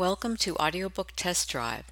[0.00, 1.84] Welcome to Audiobook Test Drive.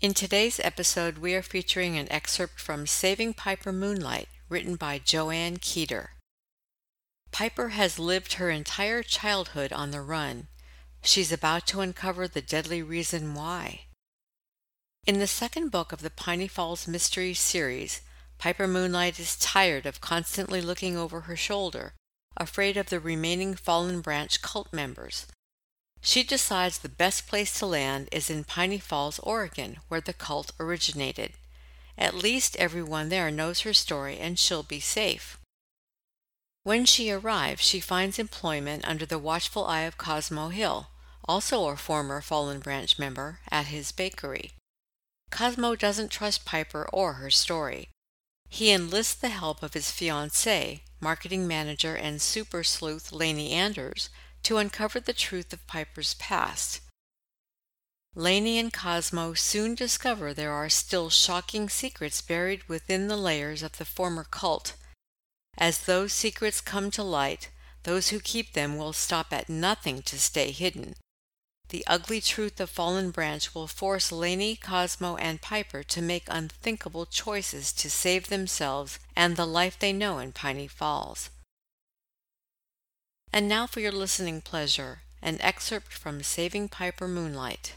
[0.00, 5.58] In today's episode, we are featuring an excerpt from Saving Piper Moonlight, written by Joanne
[5.58, 6.12] Keeter.
[7.32, 10.48] Piper has lived her entire childhood on the run.
[11.02, 13.82] She's about to uncover the deadly reason why.
[15.06, 18.00] In the second book of the Piney Falls Mystery series,
[18.38, 21.92] Piper Moonlight is tired of constantly looking over her shoulder,
[22.38, 25.26] afraid of the remaining Fallen Branch cult members.
[26.00, 30.52] She decides the best place to land is in Piney Falls, Oregon, where the cult
[30.58, 31.34] originated.
[31.98, 35.36] At least everyone there knows her story and she'll be safe.
[36.62, 40.88] When she arrives, she finds employment under the watchful eye of Cosmo Hill,
[41.26, 44.52] also a former Fallen Branch member, at his bakery.
[45.30, 47.88] Cosmo doesn't trust Piper or her story.
[48.48, 54.10] He enlists the help of his fiancée, marketing manager and super sleuth Lainey Anders,
[54.42, 56.80] to uncover the truth of Piper's past.
[58.14, 63.78] Lainey and Cosmo soon discover there are still shocking secrets buried within the layers of
[63.78, 64.74] the former cult.
[65.56, 67.50] As those secrets come to light,
[67.84, 70.94] those who keep them will stop at nothing to stay hidden.
[71.68, 77.06] The ugly truth of Fallen Branch will force Lainey, Cosmo, and Piper to make unthinkable
[77.06, 81.30] choices to save themselves and the life they know in Piney Falls.
[83.32, 87.76] And now for your listening pleasure an excerpt from Saving Piper Moonlight.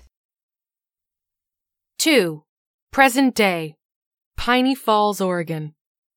[1.99, 2.43] 2.
[2.91, 3.75] Present day.
[4.37, 5.73] Piney Falls, Oregon.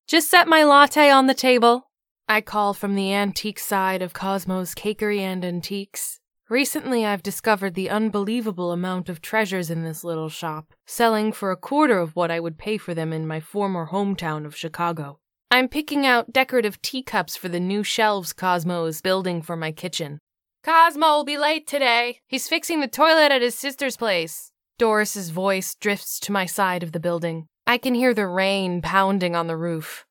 [0.06, 1.90] Just set my latte on the table.
[2.28, 6.20] I call from the antique side of Cosmo's Cakery and Antiques.
[6.48, 11.56] Recently, I've discovered the unbelievable amount of treasures in this little shop, selling for a
[11.56, 15.18] quarter of what I would pay for them in my former hometown of Chicago.
[15.48, 20.18] I'm picking out decorative teacups for the new shelves Cosmo is building for my kitchen.
[20.64, 22.18] Cosmo will be late today.
[22.26, 24.50] He's fixing the toilet at his sister's place.
[24.76, 27.46] Doris's voice drifts to my side of the building.
[27.64, 30.04] I can hear the rain pounding on the roof.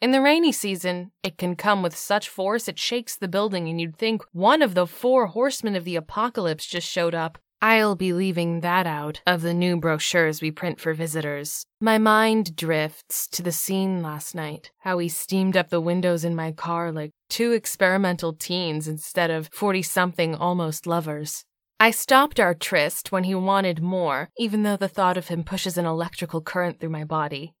[0.00, 3.80] In the rainy season, it can come with such force it shakes the building, and
[3.80, 7.38] you'd think one of the four horsemen of the apocalypse just showed up.
[7.62, 11.66] I'll be leaving that out of the new brochures we print for visitors.
[11.78, 16.34] My mind drifts to the scene last night, how we steamed up the windows in
[16.34, 21.44] my car like two experimental teens instead of 40 something almost lovers.
[21.78, 25.76] I stopped our tryst when he wanted more, even though the thought of him pushes
[25.76, 27.52] an electrical current through my body.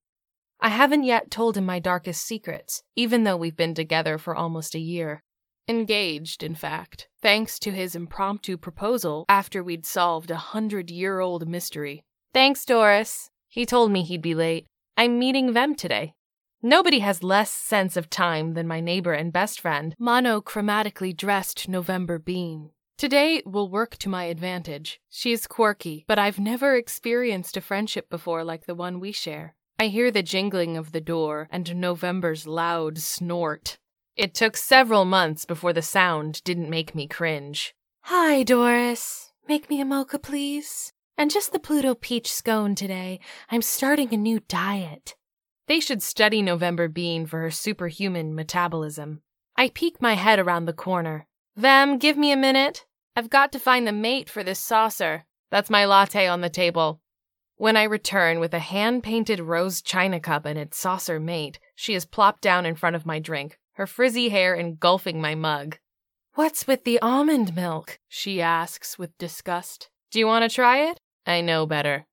[0.62, 4.74] I haven't yet told him my darkest secrets, even though we've been together for almost
[4.74, 5.22] a year.
[5.68, 11.48] Engaged, in fact, thanks to his impromptu proposal after we'd solved a hundred year old
[11.48, 12.02] mystery.
[12.32, 13.30] Thanks, Doris.
[13.48, 14.66] He told me he'd be late.
[14.96, 16.14] I'm meeting them today.
[16.62, 22.18] Nobody has less sense of time than my neighbor and best friend, monochromatically dressed November
[22.18, 22.70] Bean.
[22.98, 25.00] Today will work to my advantage.
[25.08, 29.54] She's quirky, but I've never experienced a friendship before like the one we share.
[29.78, 33.78] I hear the jingling of the door and November's loud snort.
[34.20, 37.74] It took several months before the sound didn't make me cringe.
[38.02, 39.32] Hi, Doris.
[39.48, 40.92] Make me a mocha, please.
[41.16, 43.18] And just the Pluto peach scone today.
[43.48, 45.14] I'm starting a new diet.
[45.68, 49.22] They should study November Bean for her superhuman metabolism.
[49.56, 51.26] I peek my head around the corner.
[51.56, 52.84] Vem, give me a minute.
[53.16, 55.24] I've got to find the mate for this saucer.
[55.50, 57.00] That's my latte on the table.
[57.56, 61.94] When I return with a hand painted rose china cup and its saucer mate, she
[61.94, 65.78] is plopped down in front of my drink, her frizzy hair engulfing my mug.
[66.34, 67.98] What's with the almond milk?
[68.08, 69.88] she asks with disgust.
[70.10, 71.00] Do you want to try it?
[71.26, 72.04] I know better.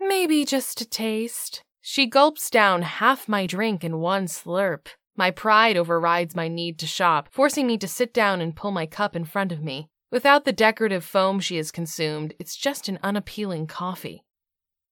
[0.00, 1.62] Maybe just a taste.
[1.82, 4.86] She gulps down half my drink in one slurp.
[5.14, 8.86] My pride overrides my need to shop, forcing me to sit down and pull my
[8.86, 9.90] cup in front of me.
[10.10, 14.24] Without the decorative foam she has consumed, it's just an unappealing coffee.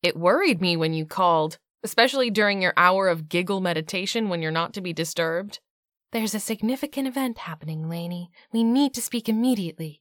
[0.03, 4.51] It worried me when you called, especially during your hour of giggle meditation when you're
[4.51, 5.61] not to be disturbed.
[6.11, 8.31] There's a significant event happening, Lainey.
[8.51, 10.01] We need to speak immediately.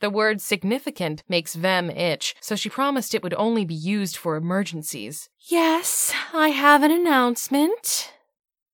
[0.00, 4.36] The word significant makes Vem itch, so she promised it would only be used for
[4.36, 5.28] emergencies.
[5.38, 8.12] Yes, I have an announcement.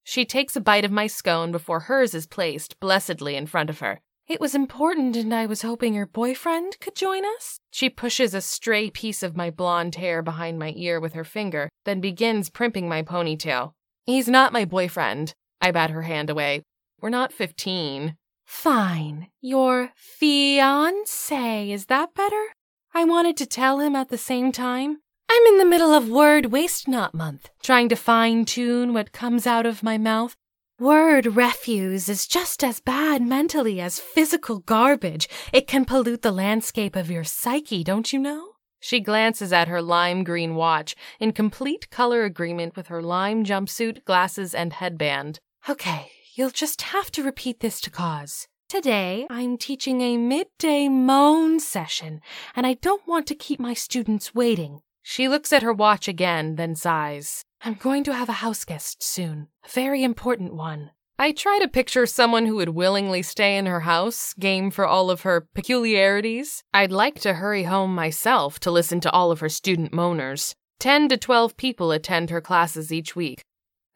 [0.05, 3.81] She takes a bite of my scone before hers is placed blessedly in front of
[3.81, 4.01] her.
[4.29, 7.59] It was important, and I was hoping your boyfriend could join us.
[7.73, 11.69] She pushes a stray piece of my blonde hair behind my ear with her finger,
[11.85, 13.73] then begins primping my ponytail.
[14.05, 15.35] He's not my boyfriend.
[15.65, 16.63] I bat her hand away.
[17.01, 18.19] We're not 15.
[18.45, 19.29] Fine.
[19.41, 22.45] Your fiance, is that better?
[22.93, 24.99] I wanted to tell him at the same time.
[25.31, 29.47] I'm in the middle of Word Waste Not Month, trying to fine tune what comes
[29.47, 30.37] out of my mouth.
[30.79, 35.31] Word refuse is just as bad mentally as physical garbage.
[35.51, 38.49] It can pollute the landscape of your psyche, don't you know?
[38.81, 44.05] She glances at her lime green watch, in complete color agreement with her lime jumpsuit,
[44.05, 45.41] glasses, and headband.
[45.67, 48.49] Okay, you'll just have to repeat this to Cos.
[48.69, 52.21] Today, I'm teaching a midday moan session,
[52.55, 54.83] and I don't want to keep my students waiting.
[55.03, 57.47] She looks at her watch again, then sighs.
[57.63, 60.91] I'm going to have a house guest soon, a very important one.
[61.19, 65.11] I try to picture someone who would willingly stay in her house, game for all
[65.11, 66.63] of her peculiarities.
[66.75, 70.53] I'd like to hurry home myself to listen to all of her student moaners.
[70.79, 73.41] Ten to twelve people attend her classes each week.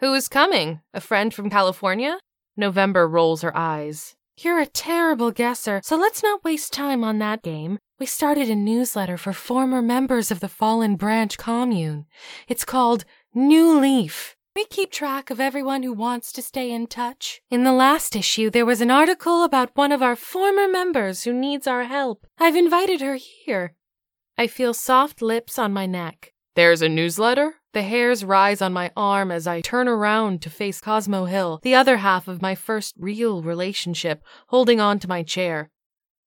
[0.01, 0.81] Who is coming?
[0.95, 2.21] A friend from California?
[2.57, 4.15] November rolls her eyes.
[4.39, 7.79] You're a terrible guesser, so let's not waste time on that game.
[7.99, 12.07] We started a newsletter for former members of the Fallen Branch commune.
[12.47, 13.05] It's called
[13.35, 14.37] New Leaf.
[14.55, 17.41] We keep track of everyone who wants to stay in touch.
[17.51, 21.33] In the last issue, there was an article about one of our former members who
[21.33, 22.25] needs our help.
[22.39, 23.75] I've invited her here.
[24.37, 26.35] I feel soft lips on my neck.
[26.55, 27.57] There's a newsletter?
[27.79, 31.77] The hairs rise on my arm as I turn around to face Cosmo Hill, the
[31.77, 35.71] other half of my first real relationship, holding on to my chair.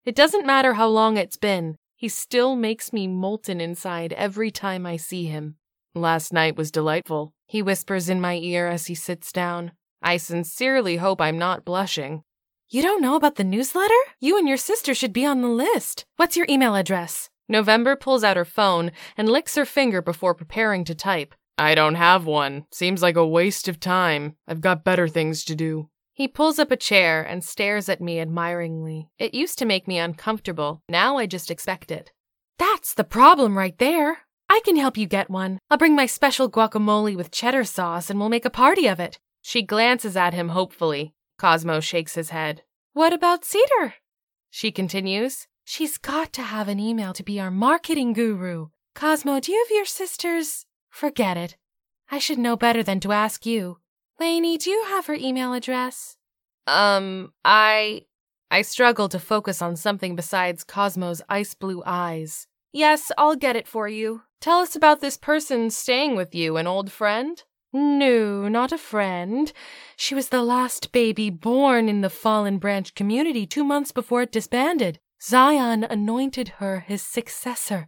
[0.06, 4.86] It doesn't matter how long it's been, he still makes me molten inside every time
[4.86, 5.58] I see him.
[5.94, 9.74] Last night was delightful, he whispers in my ear as he sits down.
[10.02, 12.24] I sincerely hope I'm not blushing.
[12.70, 13.94] You don't know about the newsletter?
[14.22, 16.06] You and your sister should be on the list.
[16.16, 17.30] What's your email address?
[17.50, 21.36] November pulls out her phone and licks her finger before preparing to type.
[21.62, 22.66] I don't have one.
[22.72, 24.36] Seems like a waste of time.
[24.48, 25.92] I've got better things to do.
[26.12, 29.10] He pulls up a chair and stares at me admiringly.
[29.20, 30.82] It used to make me uncomfortable.
[30.90, 32.12] Now I just expect it.
[32.58, 34.22] That's the problem right there.
[34.50, 35.60] I can help you get one.
[35.70, 39.20] I'll bring my special guacamole with cheddar sauce and we'll make a party of it.
[39.44, 41.14] She glances at him hopefully.
[41.38, 42.64] Cosmo shakes his head.
[42.94, 43.94] What about Cedar?
[44.50, 45.46] She continues.
[45.64, 48.70] She's got to have an email to be our marketing guru.
[48.96, 50.66] Cosmo, do you have your sister's?
[50.92, 51.58] Forget it.
[52.12, 53.80] I should know better than to ask you.
[54.20, 56.18] Lainey, do you have her email address?
[56.68, 58.04] Um, I.
[58.52, 62.48] I struggle to focus on something besides Cosmo's ice blue eyes.
[62.74, 64.24] Yes, I'll get it for you.
[64.42, 67.42] Tell us about this person staying with you, an old friend?
[67.72, 69.54] No, not a friend.
[69.96, 74.32] She was the last baby born in the Fallen Branch community two months before it
[74.32, 75.00] disbanded.
[75.24, 77.88] Zion anointed her his successor.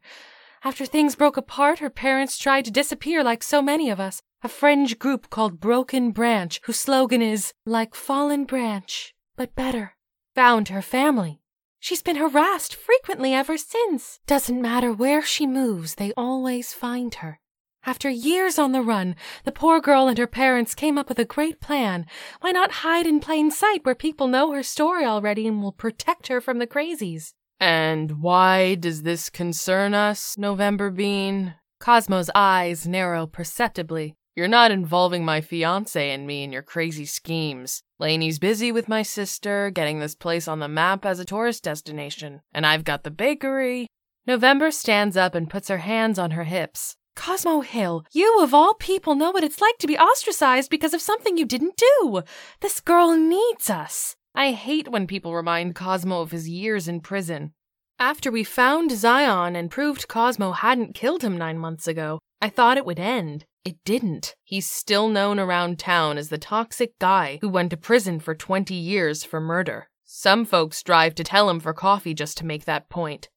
[0.66, 4.22] After things broke apart, her parents tried to disappear like so many of us.
[4.44, 9.98] A fringe group called Broken Branch, whose slogan is, like Fallen Branch, but better,
[10.36, 11.42] found her family.
[11.80, 14.22] She's been harassed frequently ever since.
[14.26, 17.42] Doesn't matter where she moves, they always find her.
[17.86, 21.26] After years on the run, the poor girl and her parents came up with a
[21.26, 22.06] great plan.
[22.40, 26.28] Why not hide in plain sight where people know her story already and will protect
[26.28, 27.34] her from the crazies?
[27.60, 31.56] And why does this concern us, November Bean?
[31.80, 34.16] Cosmo's eyes narrow perceptibly.
[34.36, 37.84] You're not involving my fiance and me in your crazy schemes.
[38.00, 42.42] Lainey's busy with my sister, getting this place on the map as a tourist destination,
[42.52, 43.88] and I've got the bakery.
[44.26, 46.96] November stands up and puts her hands on her hips.
[47.16, 51.02] Cosmo Hill, you of all people know what it's like to be ostracized because of
[51.02, 52.24] something you didn't do.
[52.62, 54.16] This girl needs us.
[54.36, 57.54] I hate when people remind Cosmo of his years in prison.
[58.00, 62.78] After we found Zion and proved Cosmo hadn't killed him nine months ago, I thought
[62.78, 63.46] it would end.
[63.64, 64.36] It didn't.
[64.44, 68.74] He's still known around town as the toxic guy who went to prison for 20
[68.74, 69.88] years for murder.
[70.04, 73.30] Some folks drive to tell him for coffee just to make that point.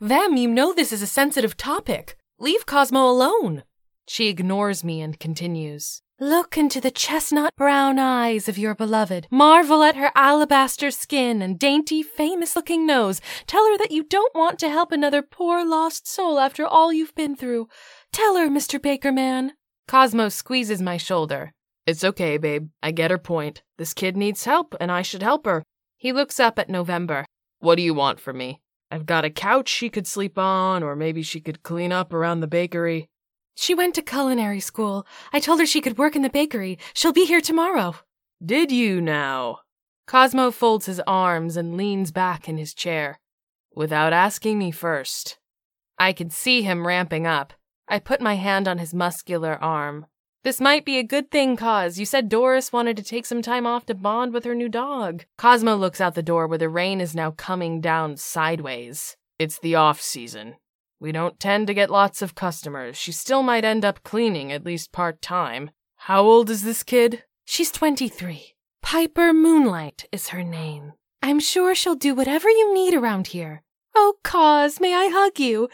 [0.00, 2.16] Vem, you know this is a sensitive topic.
[2.38, 3.62] Leave Cosmo alone.
[4.06, 6.02] She ignores me and continues.
[6.20, 9.26] Look into the chestnut brown eyes of your beloved.
[9.32, 13.20] Marvel at her alabaster skin and dainty, famous looking nose.
[13.48, 17.16] Tell her that you don't want to help another poor lost soul after all you've
[17.16, 17.66] been through.
[18.12, 18.80] Tell her, Mr.
[18.80, 19.54] Baker Man.
[19.88, 21.50] Cosmo squeezes my shoulder.
[21.84, 22.68] It's okay, babe.
[22.80, 23.64] I get her point.
[23.76, 25.64] This kid needs help, and I should help her.
[25.96, 27.26] He looks up at November.
[27.58, 28.60] What do you want from me?
[28.88, 32.38] I've got a couch she could sleep on, or maybe she could clean up around
[32.38, 33.08] the bakery.
[33.54, 35.06] She went to culinary school.
[35.32, 36.78] I told her she could work in the bakery.
[36.92, 37.94] She'll be here tomorrow.
[38.44, 39.60] Did you now?
[40.06, 43.20] Cosmo folds his arms and leans back in his chair.
[43.74, 45.38] Without asking me first.
[45.98, 47.52] I could see him ramping up.
[47.88, 50.06] I put my hand on his muscular arm.
[50.42, 51.96] This might be a good thing, Cos.
[51.96, 55.24] You said Doris wanted to take some time off to bond with her new dog.
[55.38, 59.16] Cosmo looks out the door where the rain is now coming down sideways.
[59.38, 60.56] It's the off season.
[61.04, 62.96] We don't tend to get lots of customers.
[62.96, 65.70] She still might end up cleaning, at least part time.
[65.96, 67.24] How old is this kid?
[67.44, 68.54] She's 23.
[68.80, 70.94] Piper Moonlight is her name.
[71.22, 73.62] I'm sure she'll do whatever you need around here.
[73.94, 75.68] Oh, Cos, may I hug you?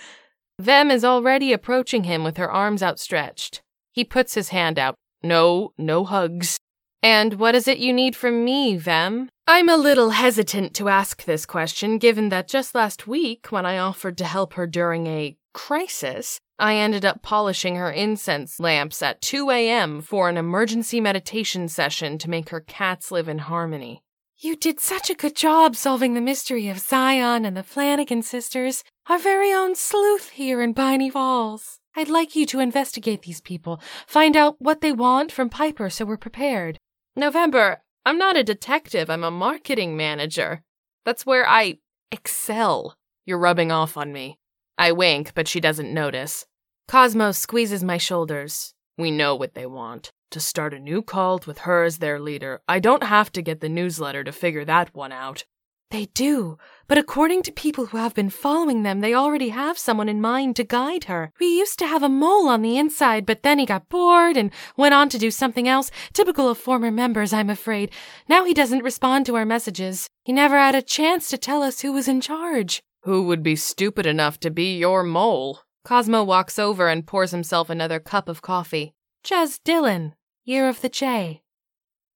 [0.58, 3.62] Vem is already approaching him with her arms outstretched.
[3.92, 4.96] He puts his hand out.
[5.22, 6.58] No, no hugs.
[7.02, 9.28] And what is it you need from me, Vem?
[9.47, 13.78] I'm a little hesitant to ask this question, given that just last week, when I
[13.78, 19.23] offered to help her during a crisis, I ended up polishing her incense lamps at
[19.23, 20.02] 2 a.m.
[20.02, 24.02] for an emergency meditation session to make her cats live in harmony.
[24.38, 28.85] You did such a good job solving the mystery of Zion and the Flanagan sisters,
[29.09, 31.78] our very own sleuth here in Piney Falls.
[31.97, 36.04] I'd like you to investigate these people, find out what they want from Piper so
[36.04, 36.78] we're prepared.
[37.17, 40.62] November, I'm not a detective, I'm a marketing manager.
[41.05, 41.79] That's where I
[42.12, 42.97] excel.
[43.26, 44.38] You're rubbing off on me.
[44.79, 46.47] I wink, but she doesn't notice.
[46.88, 48.75] Cosmos squeezes my shoulders.
[48.97, 50.12] We know what they want.
[50.31, 52.61] To start a new cult with her as their leader.
[52.69, 55.45] I don't have to get the newsletter to figure that one out.
[55.90, 56.56] They do,
[56.87, 60.54] but according to people who have been following them, they already have someone in mind
[60.56, 61.32] to guide her.
[61.40, 64.52] We used to have a mole on the inside, but then he got bored and
[64.76, 67.90] went on to do something else, typical of former members, I'm afraid.
[68.28, 70.09] Now he doesn't respond to our messages.
[70.23, 72.80] He never had a chance to tell us who was in charge.
[73.02, 75.61] Who would be stupid enough to be your mole?
[75.85, 78.94] Cosmo walks over and pours himself another cup of coffee.
[79.28, 81.42] Jes Dillon, year of the J.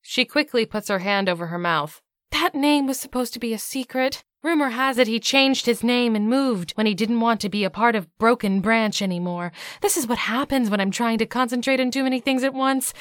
[0.01, 2.01] She quickly puts her hand over her mouth.
[2.45, 4.23] That name was supposed to be a secret.
[4.43, 7.65] Rumor has it he changed his name and moved when he didn't want to be
[7.65, 9.51] a part of Broken Branch anymore.
[9.81, 12.93] This is what happens when I'm trying to concentrate on too many things at once.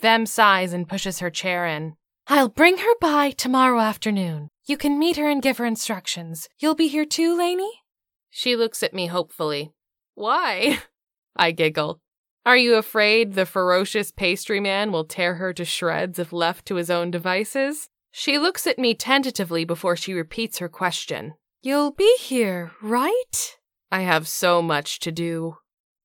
[0.00, 1.96] Vem sighs and pushes her chair in.
[2.28, 4.48] I'll bring her by tomorrow afternoon.
[4.64, 6.48] You can meet her and give her instructions.
[6.60, 7.82] You'll be here too, Lainey?
[8.30, 9.72] She looks at me hopefully.
[10.14, 10.78] Why?
[11.36, 12.00] I giggle.
[12.46, 16.76] Are you afraid the ferocious pastry man will tear her to shreds if left to
[16.76, 17.88] his own devices?
[18.16, 21.34] She looks at me tentatively before she repeats her question.
[21.62, 23.58] You'll be here, right?
[23.90, 25.56] I have so much to do.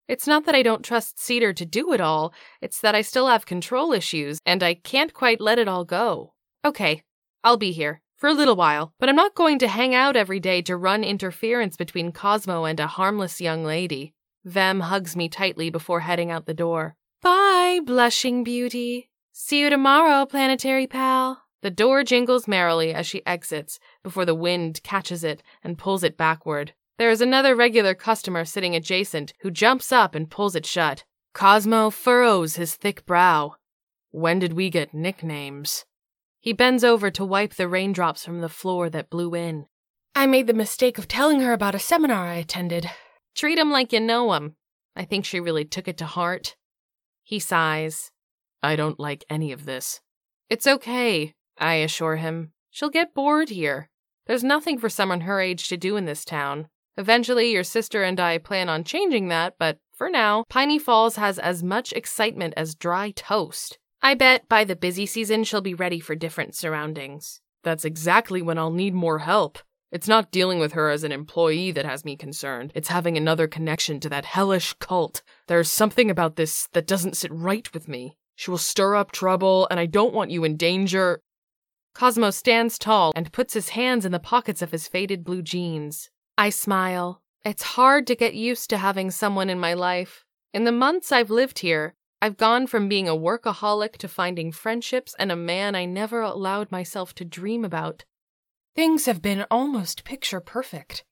[0.07, 3.27] It's not that I don't trust Cedar to do it all, it's that I still
[3.27, 6.33] have control issues, and I can't quite let it all go.
[6.65, 7.03] Okay,
[7.43, 8.01] I'll be here.
[8.17, 11.03] For a little while, but I'm not going to hang out every day to run
[11.03, 14.15] interference between Cosmo and a harmless young lady.
[14.43, 16.95] Vem hugs me tightly before heading out the door.
[17.21, 19.11] Bye, blushing beauty.
[19.31, 21.43] See you tomorrow, planetary pal.
[21.61, 26.17] The door jingles merrily as she exits before the wind catches it and pulls it
[26.17, 26.73] backward.
[26.97, 31.03] There is another regular customer sitting adjacent who jumps up and pulls it shut.
[31.33, 33.55] Cosmo furrows his thick brow.
[34.11, 35.85] When did we get nicknames?
[36.39, 39.65] He bends over to wipe the raindrops from the floor that blew in.
[40.15, 42.89] I made the mistake of telling her about a seminar I attended.
[43.35, 44.55] Treat him like you know him.
[44.95, 46.55] I think she really took it to heart.
[47.23, 48.11] He sighs.
[48.63, 50.01] I don't like any of this.
[50.49, 51.35] It's okay.
[51.59, 52.51] I assure him.
[52.71, 53.89] She'll get bored here.
[54.25, 56.67] There's nothing for someone her age to do in this town.
[56.97, 61.39] Eventually, your sister and I plan on changing that, but for now, Piney Falls has
[61.39, 63.77] as much excitement as dry toast.
[64.01, 67.41] I bet by the busy season she'll be ready for different surroundings.
[67.63, 69.59] That's exactly when I'll need more help.
[69.91, 72.71] It's not dealing with her as an employee that has me concerned.
[72.75, 75.23] It's having another connection to that hellish cult.
[75.47, 78.15] There's something about this that doesn't sit right with me.
[78.35, 81.21] She will stir up trouble, and I don't want you in danger.
[81.99, 86.09] Cosmo stands tall and puts his hands in the pockets of his faded blue jeans.
[86.37, 87.21] I smile.
[87.43, 90.23] It's hard to get used to having someone in my life.
[90.53, 95.13] In the months I've lived here, I've gone from being a workaholic to finding friendships
[95.19, 98.05] and a man I never allowed myself to dream about.
[98.77, 101.03] Things have been almost picture perfect.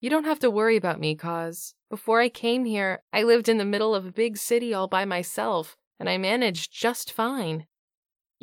[0.00, 1.74] You don't have to worry about me, Cos.
[1.90, 5.04] Before I came here, I lived in the middle of a big city all by
[5.04, 7.66] myself, and I managed just fine.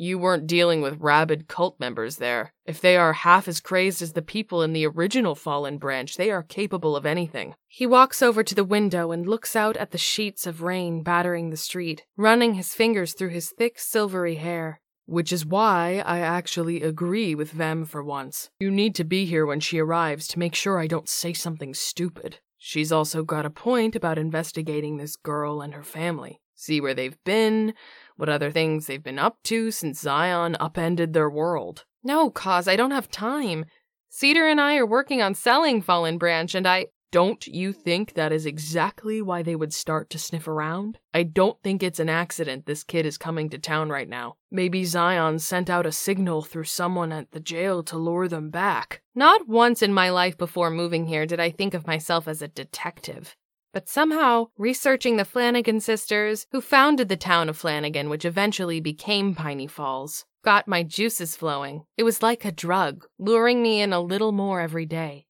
[0.00, 2.54] You weren't dealing with rabid cult members there.
[2.64, 6.30] If they are half as crazed as the people in the original Fallen Branch, they
[6.30, 7.56] are capable of anything.
[7.66, 11.50] He walks over to the window and looks out at the sheets of rain battering
[11.50, 14.80] the street, running his fingers through his thick, silvery hair.
[15.06, 18.50] Which is why I actually agree with Vem for once.
[18.60, 21.74] You need to be here when she arrives to make sure I don't say something
[21.74, 22.38] stupid.
[22.56, 26.40] She's also got a point about investigating this girl and her family.
[26.54, 27.72] See where they've been,
[28.18, 31.86] what other things they've been up to since Zion upended their world.
[32.02, 33.64] No, Cos, I don't have time.
[34.10, 36.86] Cedar and I are working on selling Fallen Branch, and I.
[37.10, 40.98] Don't you think that is exactly why they would start to sniff around?
[41.14, 44.34] I don't think it's an accident this kid is coming to town right now.
[44.50, 49.00] Maybe Zion sent out a signal through someone at the jail to lure them back.
[49.14, 52.48] Not once in my life before moving here did I think of myself as a
[52.48, 53.34] detective.
[53.72, 59.34] But somehow, researching the Flanagan sisters, who founded the town of Flanagan, which eventually became
[59.34, 61.84] Piney Falls, got my juices flowing.
[61.96, 65.26] It was like a drug, luring me in a little more every day.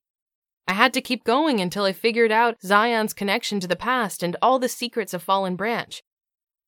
[0.68, 4.36] I had to keep going until I figured out Zion's connection to the past and
[4.42, 6.02] all the secrets of Fallen Branch.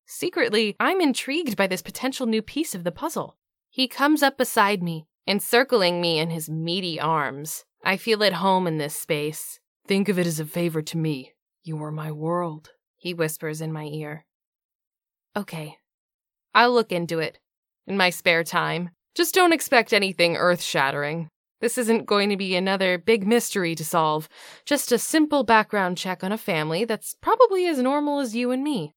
[0.06, 3.36] Secretly, I'm intrigued by this potential new piece of the puzzle.
[3.68, 7.64] He comes up beside me, encircling me in his meaty arms.
[7.84, 9.60] I feel at home in this space.
[9.86, 11.34] Think of it as a favor to me.
[11.62, 14.24] You are my world, he whispers in my ear.
[15.36, 15.76] Okay.
[16.54, 17.38] I'll look into it.
[17.86, 18.90] In my spare time.
[19.14, 21.28] Just don't expect anything earth shattering.
[21.60, 24.28] This isn't going to be another big mystery to solve,
[24.64, 28.64] just a simple background check on a family that's probably as normal as you and
[28.64, 28.94] me.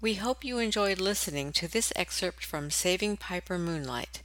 [0.00, 4.22] We hope you enjoyed listening to this excerpt from Saving Piper Moonlight.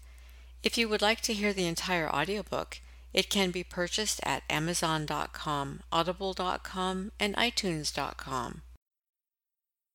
[0.63, 2.79] If you would like to hear the entire audiobook,
[3.13, 8.61] it can be purchased at Amazon.com, Audible.com, and iTunes.com.